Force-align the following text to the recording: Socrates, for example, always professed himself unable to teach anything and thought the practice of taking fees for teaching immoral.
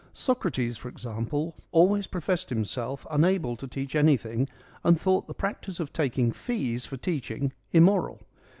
Socrates, 0.13 0.77
for 0.77 0.87
example, 0.89 1.55
always 1.71 2.07
professed 2.07 2.49
himself 2.49 3.05
unable 3.11 3.55
to 3.55 3.67
teach 3.67 3.95
anything 3.95 4.49
and 4.83 4.99
thought 4.99 5.27
the 5.27 5.33
practice 5.35 5.79
of 5.79 5.93
taking 5.93 6.31
fees 6.31 6.87
for 6.87 6.97
teaching 6.97 7.53
immoral. 7.71 8.19